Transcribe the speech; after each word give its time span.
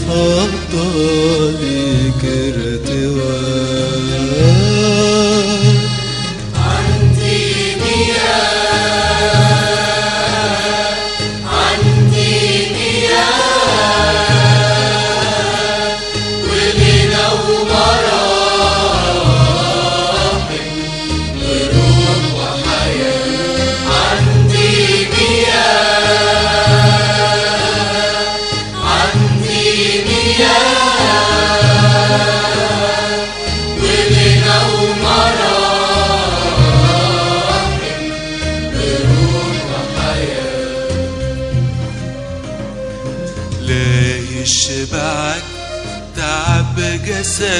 فضل 0.00 1.56
ارتواء 2.84 3.96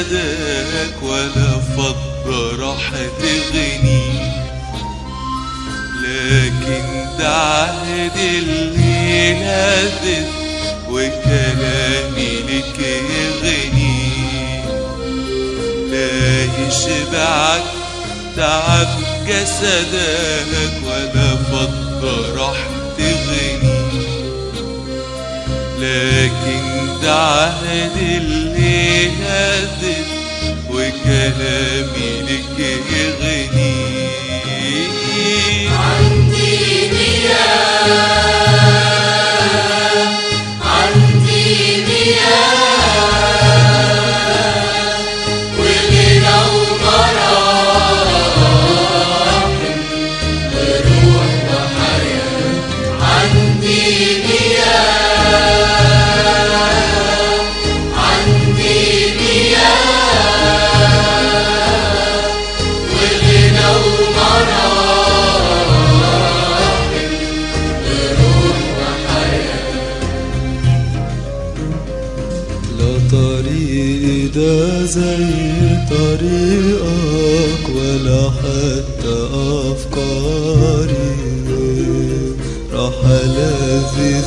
جسدك 0.01 1.03
ولا 1.03 1.59
فضة 1.77 2.55
راح 2.59 2.89
تغنيك 3.19 4.21
لكن 6.03 7.05
ده 7.19 7.29
عهد 7.37 8.17
الليلة 8.17 9.83
دي 10.03 10.17
وكلامي 10.89 12.39
لك 12.49 12.79
يغنيك 12.79 14.65
لا 15.91 16.43
يشبعك 16.43 17.63
تعب 18.37 18.87
جسدك 19.27 20.73
ولا 20.87 21.35
فضة 21.35 22.35
راح 22.35 22.57
تغنيك 22.97 23.61
لكن 25.79 26.61
ده 27.03 27.13
عهد 27.15 27.97
اللي 27.97 29.11
هادف 31.05 31.51
وكلامي 31.51 32.21
لك 32.21 32.59
يغني 32.59 33.75
عندي 35.69 36.91
مياه 36.91 38.11
عندي 40.61 41.85
مياه. 41.85 42.60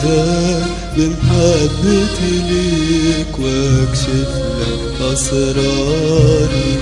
ذاك 0.04 0.66
بمحبتي 0.96 2.32
ليك 2.48 3.32
واكشف 3.38 4.30
لك 4.60 5.12
أسراري. 5.12 6.74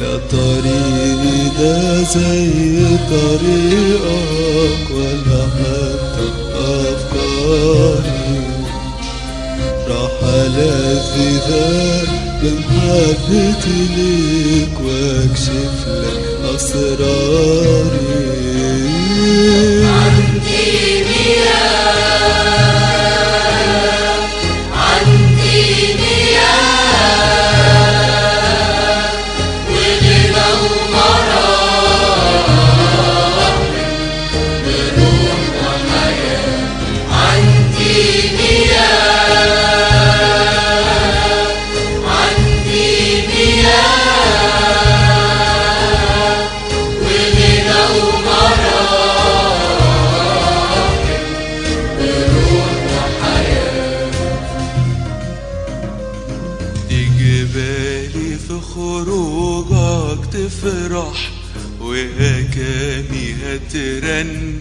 لا 0.00 0.14
طريقي 0.30 1.40
ده 1.58 2.02
زي 2.02 2.50
طريقك 3.10 4.84
ولا 4.90 5.42
حتى 5.56 6.26
أفكاري. 6.54 8.40
راح 9.88 10.16
ألاذي 10.24 11.30
ذاك 11.48 12.10
بمحبتي 12.42 13.78
ليك 13.96 14.74
واكشف 14.84 15.76
لك 15.88 16.24
أسراري. 16.54 18.20
عندي 20.70 22.09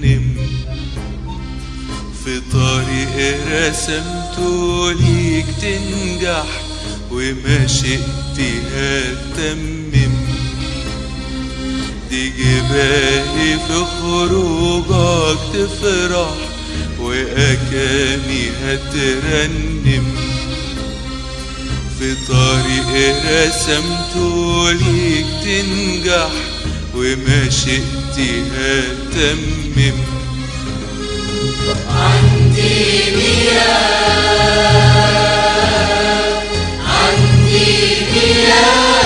هترنم 0.03 0.35
في 2.25 2.41
طريق 2.53 3.37
رسمته 3.51 4.91
ليك 4.91 5.45
تنجح 5.61 6.45
ومشيئتي 7.11 8.51
هتتمم 8.75 10.13
دي 12.09 12.29
جبالي 12.29 13.57
في 13.67 13.85
خروجك 14.01 15.39
تفرح 15.53 16.33
وأكامي 16.99 18.49
هترنم. 18.63 20.05
في 21.99 22.15
طريق 22.27 23.15
رسمته 23.25 24.71
ليك 24.71 25.25
تنجح 25.43 26.29
ومشيئتي 28.19 28.43
هتمم 28.51 29.97
عندي 31.89 33.15
مياه 33.15 33.79
عندي 36.85 38.05
مياه. 38.13 38.98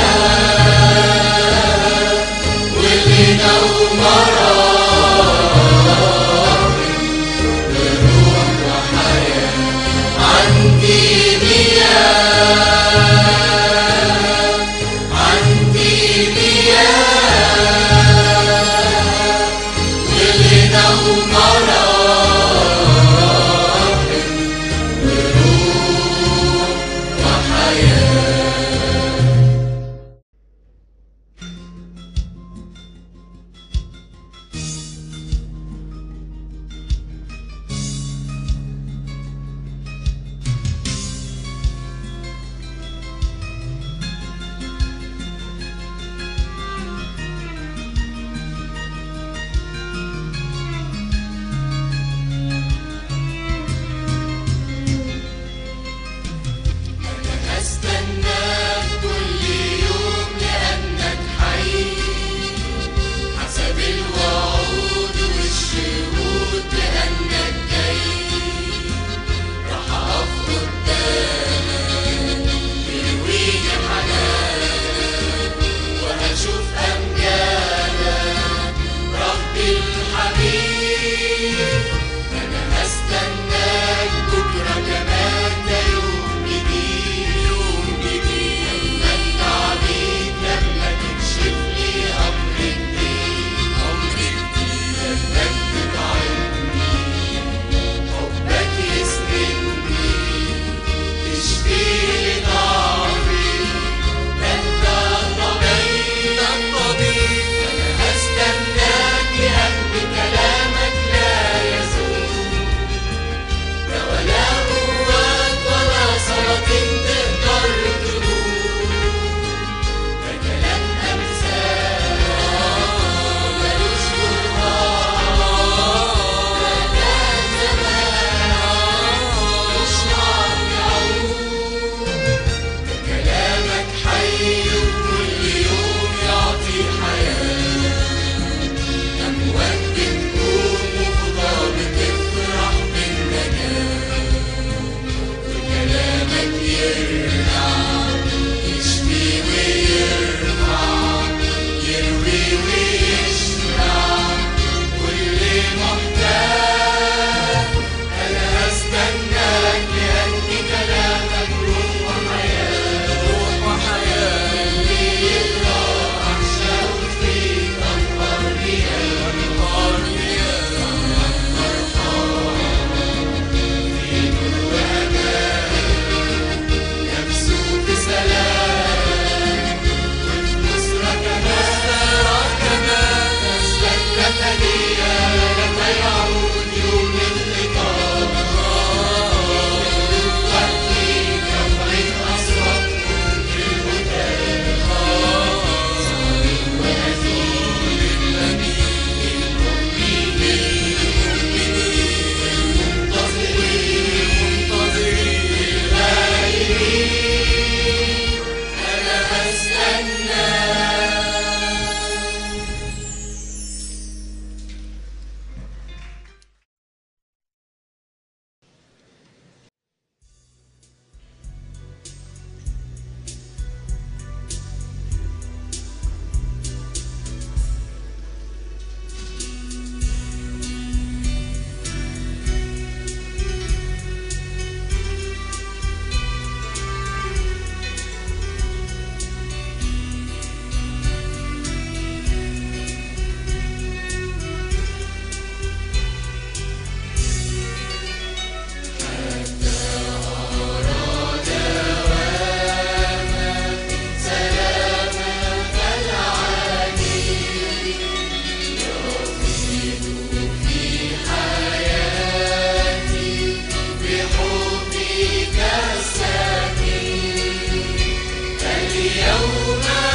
Yeah. 269.33 270.12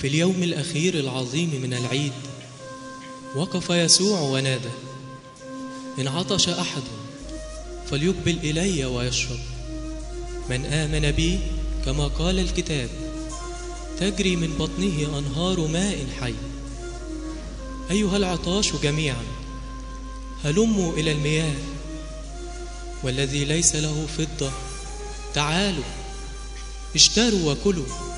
وفي 0.00 0.08
اليوم 0.08 0.42
الأخير 0.42 0.94
العظيم 0.94 1.60
من 1.62 1.74
العيد 1.74 2.12
وقف 3.36 3.70
يسوع 3.70 4.20
ونادى 4.20 4.70
إن 5.98 6.08
عطش 6.08 6.48
أحد 6.48 6.82
فليقبل 7.90 8.38
إلي 8.42 8.84
ويشرب. 8.84 9.38
من 10.50 10.64
آمن 10.64 11.10
بي 11.10 11.38
كما 11.84 12.06
قال 12.06 12.38
الكتاب 12.38 12.88
تجري 13.98 14.36
من 14.36 14.56
بطنه 14.58 15.18
أنهار 15.18 15.66
ماء 15.66 16.06
حي. 16.20 16.34
أيها 17.90 18.16
العطاش 18.16 18.72
جميعا 18.82 19.24
هلموا 20.44 20.92
إلى 20.92 21.12
المياه 21.12 21.56
والذي 23.02 23.44
ليس 23.44 23.76
له 23.76 24.06
فضة 24.18 24.50
تعالوا 25.34 25.84
اشتروا 26.94 27.52
وكلوا. 27.52 28.09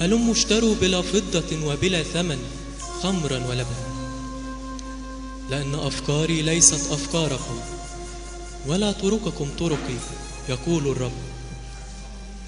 هلموا 0.00 0.32
اشتروا 0.32 0.74
بلا 0.74 1.02
فضة 1.02 1.66
وبلا 1.66 2.02
ثمن 2.02 2.38
خمرا 3.02 3.46
ولبنا 3.46 3.86
لأن 5.50 5.74
أفكاري 5.74 6.42
ليست 6.42 6.92
أفكاركم 6.92 7.60
ولا 8.66 8.92
طرقكم 8.92 9.48
طرقي 9.58 9.98
يقول 10.48 10.88
الرب. 10.88 11.12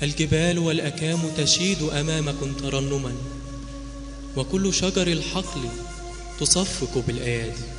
الجبال 0.02 0.58
والأكام 0.58 1.30
تشيد 1.36 1.82
أمامكم 1.82 2.52
ترنما 2.52 3.12
وكل 4.36 4.74
شجر 4.74 5.06
الحقل 5.06 5.60
تصفق 6.40 7.04
بالأيادي. 7.06 7.77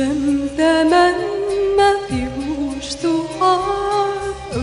Ten 0.00 0.48
temen 0.56 1.16
ma 1.76 1.90
fi 2.08 2.20
gushtuar 2.36 4.08
O 4.58 4.60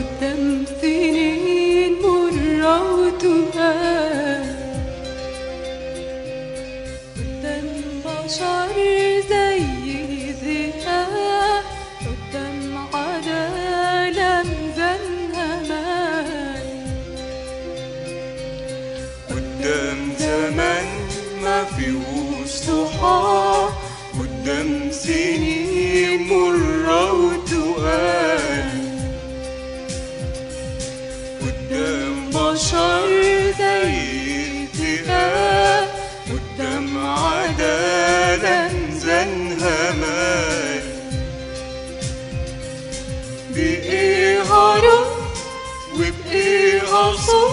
عصر 46.98 47.48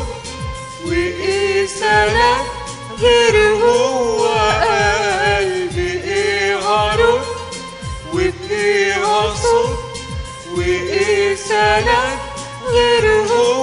وإيه 0.87 1.67
سنة 1.67 2.37
غير 3.01 3.55
هو 3.65 4.27
قلبي 4.27 5.93
إيه 6.05 6.57
غرب 6.57 7.21
وإيه 8.13 8.95
عصر 8.95 9.65
وإيه 10.57 11.35
سلام 11.37 12.19
غير 12.73 13.05
هو 13.31 13.54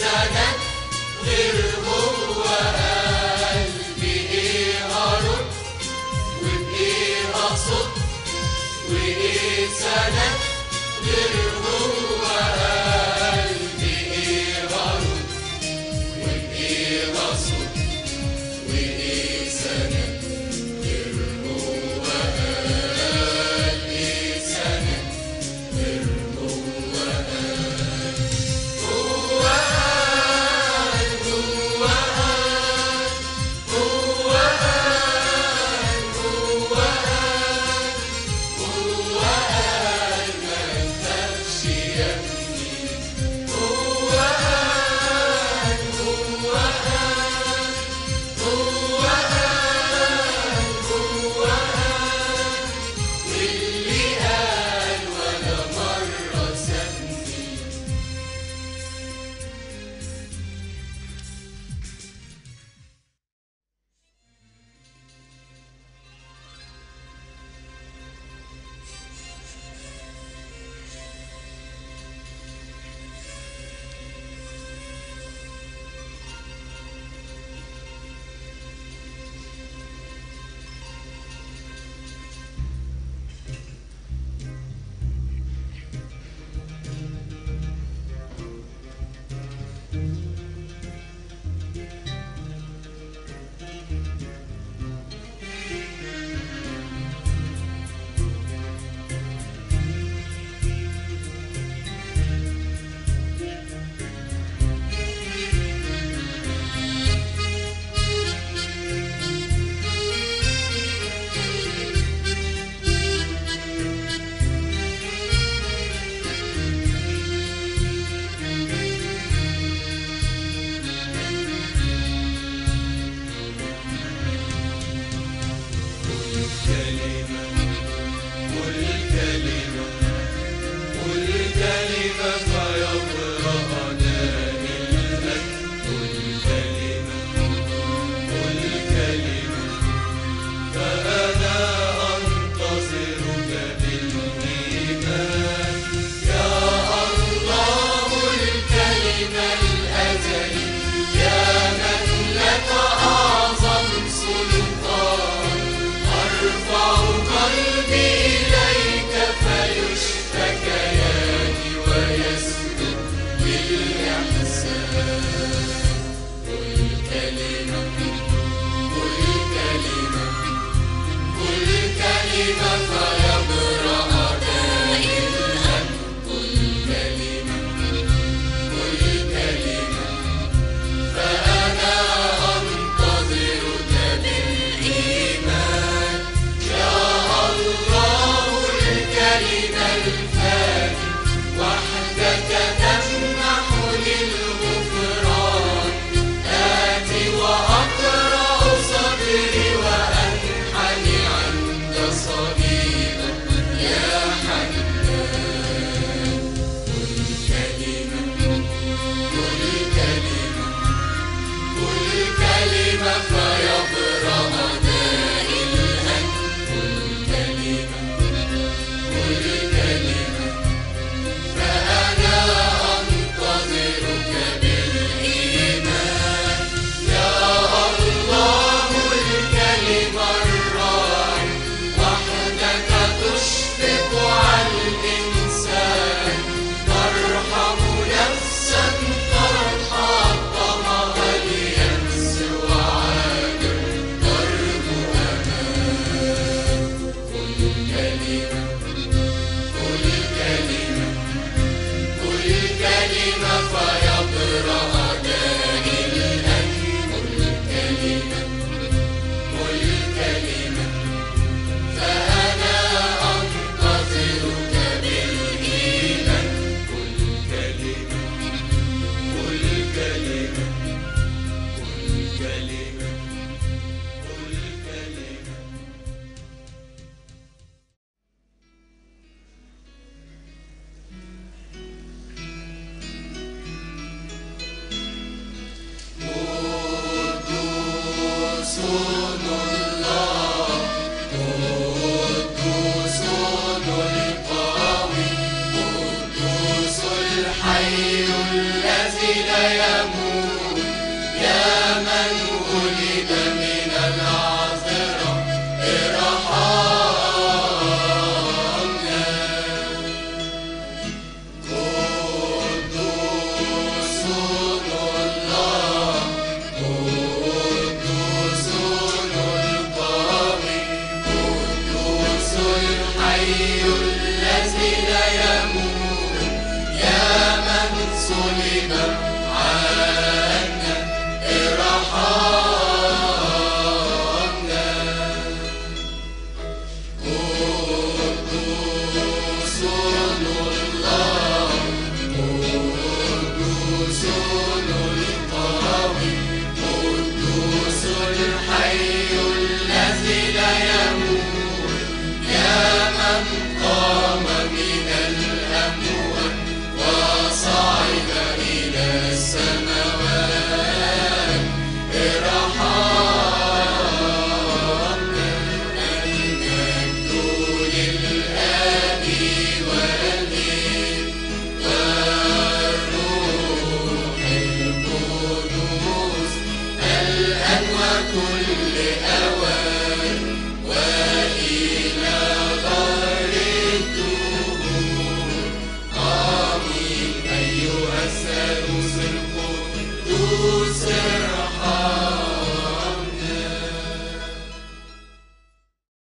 سند 0.00 0.56
غير 1.24 1.56
هو 1.86 2.42
قلبي 3.52 4.16
إيه 4.30 4.86
ارد 4.86 5.46
وبايه 6.42 7.28
اقصد 7.34 7.90
وايه 8.90 9.68
سند 9.68 10.38
غير 11.06 11.34
هو. 11.64 11.99